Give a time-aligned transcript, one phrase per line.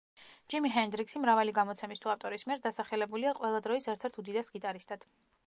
[0.51, 5.09] ჯიმი ჰენდრიქსი მრავალი გამოცემის თუ ავტორის მიერ დასახელებულია ყველა დროის ერთ-ერთ უდიდეს გიტარისტად.